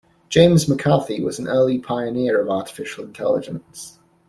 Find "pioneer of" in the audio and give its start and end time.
1.77-2.49